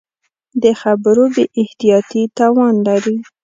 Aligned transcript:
د 0.63 0.65
خبرو 0.81 1.23
بې 1.33 1.43
احتیاطي 1.61 2.21
تاوان 2.37 2.75
لري 2.87 3.17